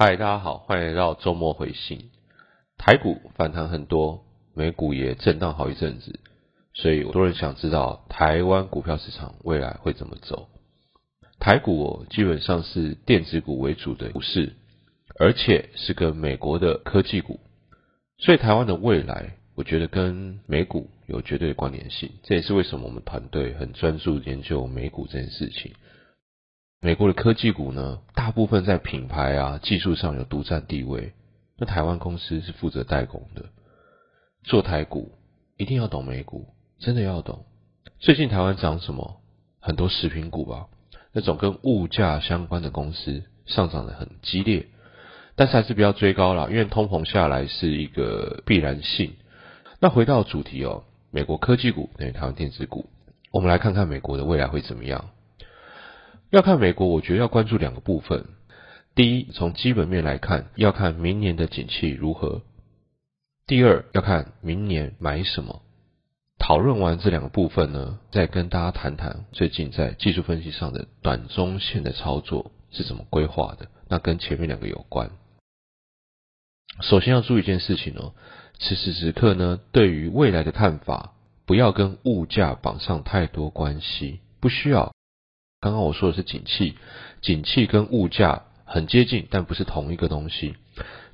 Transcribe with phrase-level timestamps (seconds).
[0.00, 2.10] 嗨，大家好，欢迎来到周末回信。
[2.76, 4.22] 台股反弹很多，
[4.54, 6.20] 美股也震荡好一阵子，
[6.72, 10.50] 所以很多人想知道台湾股票市场未来会怎么走。
[11.40, 14.52] 台股基本上是电子股为主的股市，
[15.18, 17.40] 而且是跟美国的科技股，
[18.18, 22.08] 所以台湾的未来，我觉得跟美股有绝对的关联性。
[22.22, 25.72] 这也是为什么我们团队很专注研究美股这件事情。
[26.80, 31.12] 美国的科技股呢，大部分在品牌啊、技术上有独占地位。
[31.56, 33.46] 那台湾公司是负责代工的。
[34.44, 35.10] 做台股
[35.56, 36.46] 一定要懂美股，
[36.78, 37.44] 真的要懂。
[37.98, 39.20] 最近台湾涨什么？
[39.58, 40.68] 很多食品股吧，
[41.12, 44.68] 那种跟物价相关的公司上涨的很激烈。
[45.34, 49.16] 但是还是不要追高了，因为通膨下来是一个必然性。
[49.80, 52.86] 那回到主题哦，美国科技股等于台湾电子股，
[53.32, 55.10] 我们来看看美国的未来会怎么样。
[56.30, 58.26] 要看美国，我觉得要关注两个部分。
[58.94, 62.42] 第一，从基本面来看，要看明年的景气如何；
[63.46, 65.62] 第二，要看明年买什么。
[66.38, 73.68] 讨论完这两个部分呢，再跟大家谈谈最近在技术分析上的短中线的操作是怎么规划的。
[73.88, 75.10] 那跟前面两个有关。
[76.82, 78.12] 首先要注意一件事情哦，
[78.58, 81.14] 此时此刻呢，对于未来的看法，
[81.46, 84.92] 不要跟物价绑上太多关系，不需要。
[85.60, 86.74] 刚刚我说的是景气，
[87.20, 90.54] 景气跟物价很接近，但不是同一个东西。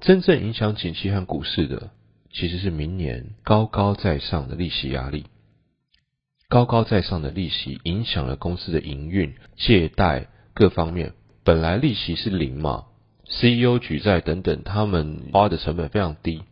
[0.00, 1.90] 真正影响景气和股市的，
[2.32, 5.26] 其实是明年高高在上的利息压力。
[6.48, 11.12] 高高在上的利息影响了公司的营运、借贷各方面。
[11.44, 12.86] 本来利息是零嘛
[13.28, 16.42] ，CEO 举债等等，他们花的成本非常低。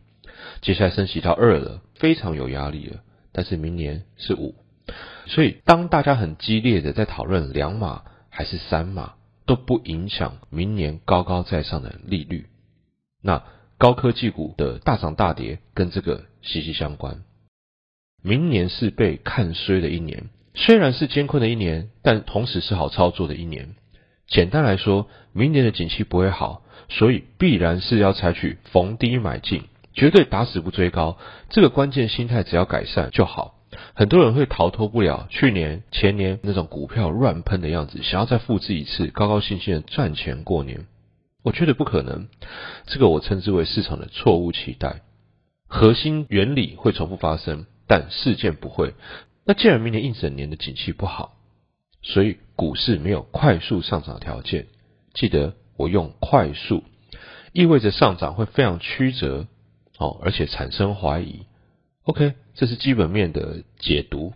[0.61, 3.01] 接下来升息到二了，非常有压力了。
[3.31, 4.55] 但是明年是五。
[5.27, 9.13] 所以，当大家很激烈的在讨论两码还是三码，
[9.45, 12.47] 都不影响明年高高在上的利率。
[13.21, 13.43] 那
[13.77, 17.23] 高科技股的大涨大跌跟这个息息相关。
[18.21, 23.75] 明年是被看衰的一年，虽然是艰困的一年，但同时是好操作的一年。
[24.27, 29.63] 简单来说，明年的景气不会好，所以必然是要采取逢低买进，
[29.93, 31.17] 绝对打死不追高。
[31.49, 33.55] 这个关键心态只要改善就好。
[33.93, 40.85] 很多人会逃脱不了去年、前年那种股票乱喷的样子，想要再复制一次，高高兴兴的赚钱过年。
[41.43, 42.27] 我觉得不可能，
[42.85, 45.01] 这个我称之为市场的错误期待。
[45.67, 48.93] 核心原理会重复发生，但事件不会。
[49.45, 51.37] 那既然明年一整年的景气不好，
[52.01, 54.67] 所以股市没有快速上涨条件。
[55.13, 56.83] 记得我用快速，
[57.53, 59.47] 意味着上涨会非常曲折，
[59.97, 61.45] 哦，而且产生怀疑。
[62.09, 64.33] OK，这是基本面的解读。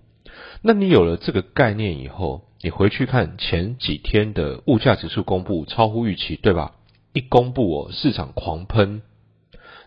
[0.61, 6.75] 那你有了这个概念以后，你回去看前几天的物价指数公布超乎预期，对吧？
[7.13, 9.01] 一公布哦，市场狂喷，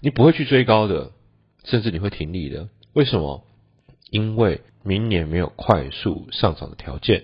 [0.00, 1.12] 你不会去追高的，
[1.62, 2.68] 甚至你会停利的。
[2.92, 3.44] 为什么？
[4.10, 7.22] 因为明年没有快速上涨的条件。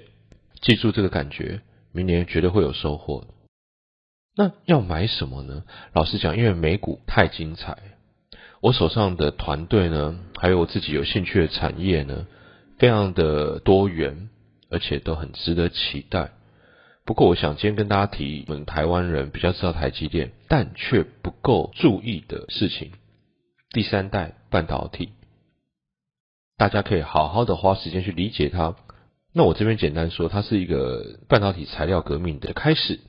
[0.60, 3.24] 记住这个感觉，明年绝对会有收获。
[4.36, 5.64] 那要买什么呢？
[5.92, 7.91] 老实讲，因为美股太精彩。
[8.62, 12.28] 我手上的团队呢，还有我自己有兴趣的产业呢，
[12.78, 14.28] 非常的多元，
[14.70, 16.30] 而且都很值得期待。
[17.04, 22.92] 不过，我想今天跟大家提我们台湾人比较知道台积电，但却不够注意的事情——
[23.74, 25.08] 第三代半导体。
[26.56, 28.76] 大家可以好好的花时间去理解它。
[29.34, 33.00] 那我这边简单说，它是一个半导体材料革命的开始。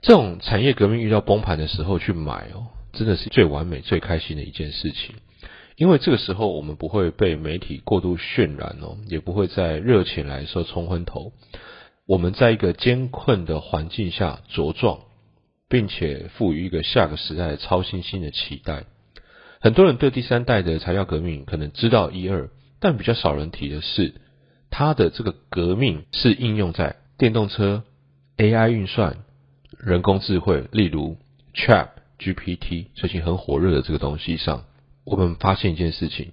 [0.00, 2.68] 这种产业革命遇到崩盘的时候去买哦。
[2.92, 5.14] 真的是最完美、最开心的一件事情，
[5.76, 11.32] 因为这个时候我们不会被媒体过度渲染哦，也不会在热情来说冲昏头。
[12.06, 15.00] 我们在一个艰困的环境下茁壮，
[15.68, 18.84] 并且赋予一个下个时代超新星的期待。
[19.60, 24.14] 很多人对第三代的材料革命可能知道一二，但比较少人提的是，
[24.68, 27.84] 它的这个革命是应用在电动车、
[28.36, 29.18] AI 运算、
[29.78, 31.16] 人工智慧，例如
[31.54, 32.01] Chat。
[32.22, 34.62] GPT 最近很火热的这个东西上，
[35.02, 36.28] 我们发现一件事情：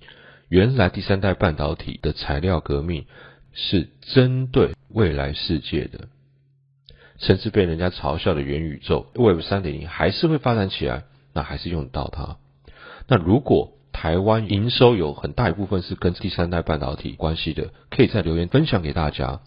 [0.47, 3.05] 原来第三代半导体的材料革命
[3.53, 6.07] 是针对未来世界的，
[7.17, 12.37] 甚至被人家嘲笑的元宇宙 Web 三点零还是会发展起来，那还是用得到它。
[13.07, 19.39] 那如果台湾营收有很大一部分是跟第三代半导体关系的，可以在留言分享给大家。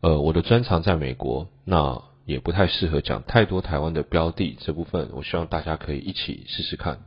[0.00, 2.09] 呃，我的专长在美国，那。
[2.30, 7.00] 也不太适合讲太多台湾的标的这部分，我希望大家可以一起试试看。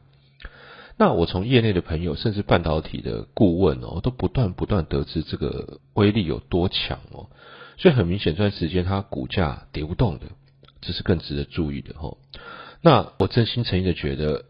[0.97, 7.29] 那我从业内的朋友，甚至半导体的顾问哦，都不断不断得知这个威力有多强哦，
[7.77, 10.25] 所以很明显这段时间它股价跌不动的，
[10.81, 12.17] 这是更值得注意的哦。
[12.81, 14.43] 那我真心诚意的觉得，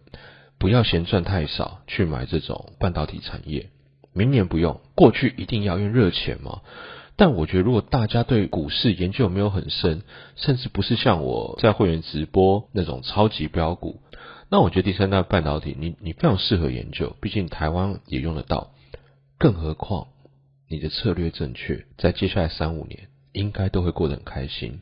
[0.58, 3.70] 不要嫌赚太少去买这种半导体产业。
[4.12, 6.62] 明年不用，过去一定要用热钱嘛。
[7.16, 10.02] 但我觉得，如果大家对股市研究没有很深，
[10.36, 14.02] 甚至不是像我在会员直播那种超级标股，
[14.50, 17.16] 那我觉得第三代半导体，你你非常适合研究。
[17.22, 18.72] 毕竟台湾也用得到，
[19.38, 20.08] 更何况
[20.68, 24.82] 你的策略正确，在接下来三五年应该都会过得很开心。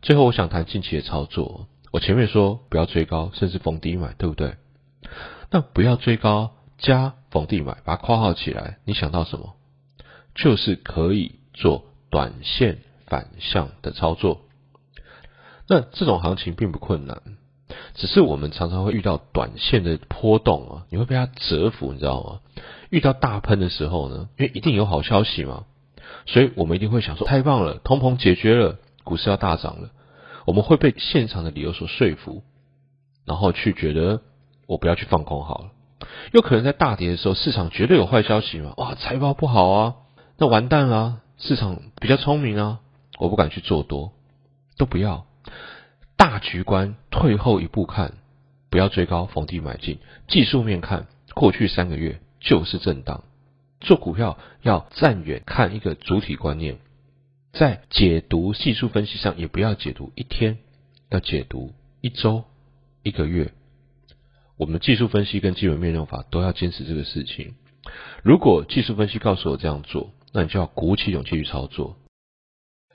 [0.00, 1.66] 最后，我想谈近期的操作。
[1.90, 4.56] 我前面说不要追高，甚至逢低买，对不对？
[5.50, 9.54] 那不要追高加逢低买，把它括号起来，你想到什么？
[10.34, 14.40] 就是可以做短线反向的操作。
[15.68, 17.22] 那这种行情并不困难，
[17.94, 22.40] 只是我们常常会遇到短线的波动啊，你会被它折服，你知道吗？
[22.90, 25.64] 遇到大喷的时候呢，因为一定有好消息嘛，
[26.26, 29.90] 所以我们一定会想说太棒了，通膨解决了，股市要大涨了。
[30.44, 32.42] 我们会被现场的理由所说服，
[33.24, 34.20] 然后去觉得
[34.66, 35.70] 我不要去放空好了。
[36.32, 38.74] 有可能在大跌的时候，市场绝对有坏消息嘛？
[38.76, 39.94] 哇，财报不好啊，
[40.36, 41.20] 那完蛋了。
[41.36, 42.80] 市场比较聪明啊，
[43.18, 44.12] 我不敢去做多，
[44.78, 45.26] 都不要。
[46.16, 48.14] 大局观，退后一步看，
[48.70, 49.98] 不要追高逢低买进。
[50.28, 53.24] 技术面看，过去三个月就是震荡。
[53.80, 56.78] 做股票要站远看一个主体观念。
[57.52, 60.58] 在解读技术分析上，也不要解读一天，
[61.10, 62.44] 要解读一周、
[63.02, 63.52] 一个月。
[64.56, 67.56] 我们的技术分析跟基本面用法都要坚持这个事情。
[68.22, 71.96] 如果技术分析告诉我这样做，那你就要鼓起勇气去操作。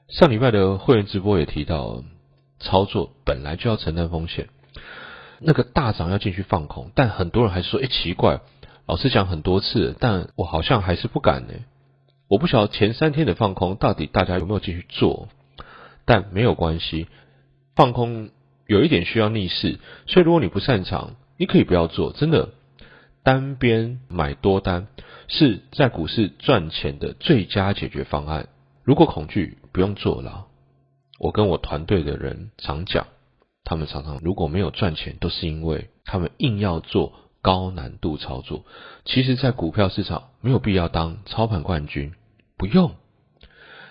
[0.09, 2.03] 上礼拜的会员直播也提到，
[2.59, 4.50] 操作本来就要承担风险。
[5.39, 8.41] 那个大涨要进去放空，但很多人还是说：“哎，奇怪，
[8.86, 11.53] 老师讲很多次，但我好像还是不敢呢。”
[12.27, 15.30] 我不晓得前三天的放空到底大家有没有继续做，
[16.03, 17.07] 但没有关系，
[17.74, 18.31] 放空
[18.68, 22.12] 有一点需要逆势，所以如果你不擅长，你可以不要做。
[22.12, 22.50] 真的，
[23.24, 24.88] 单边买多单
[25.27, 28.48] 是在股市赚钱的最佳解决方案。
[28.83, 30.48] 如果恐惧，不用做了。
[31.19, 33.07] 我跟我团队的人常讲，
[33.63, 38.66] 他们常常如果没有赚钱，都是因为他们硬要做高难度操作。
[39.06, 42.13] 其实，在股票市场没有必要当操盘冠军。
[42.57, 42.95] 不用，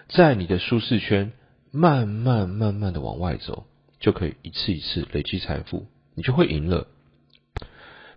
[0.08, 1.32] 在你的舒适圈
[1.70, 3.64] 慢慢慢慢的往外走，
[4.00, 6.86] 就可以一次一次累积财富，你就会赢了。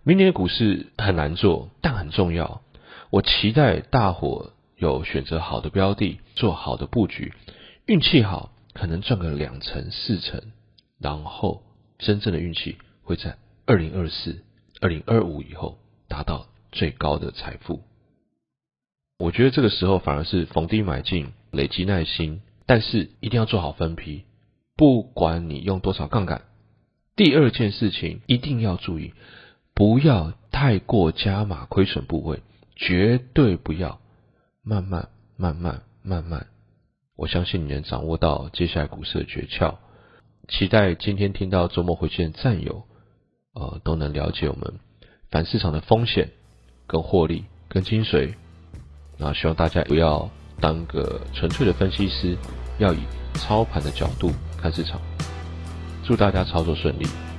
[0.04, 2.62] 明年股市很难做，但很重要。
[3.10, 7.32] 我期待大伙有选择好的标的，做好的布局，
[7.86, 10.42] 运气好可能赚个两成四成，
[10.98, 11.62] 然后
[11.98, 14.42] 真正的运气会在二零二四、
[14.80, 15.78] 二零二五以后
[16.08, 17.82] 达到最高的财富。
[19.20, 24.24] 我觉得这个时候反而是逢低买进，累积耐心，但是一定要做好分批。
[24.74, 26.42] 不管你用多少杠杆，
[27.14, 29.12] 第二件事情一定要注意，
[29.82, 32.40] 不要太过加码亏损部位，
[32.76, 33.98] 绝对不要。
[34.62, 36.46] 慢慢、慢慢、慢慢，
[37.16, 39.74] 我相信你能掌握到接下来股市的诀窍。
[40.46, 42.84] 期待今天听到周末回去的战友，
[43.54, 44.74] 呃，都能了解我们
[45.32, 46.30] 反市场的风险、
[46.86, 48.34] 跟获利、跟精髓。
[49.18, 50.30] 那希望大家不要
[50.60, 52.38] 当个纯粹的分析师，
[52.78, 53.00] 要以
[53.34, 55.00] 操盘的角度看市场。
[56.04, 57.31] 祝大家操作顺利。